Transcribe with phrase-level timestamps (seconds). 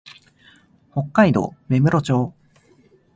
[0.91, 2.33] 北海道芽室町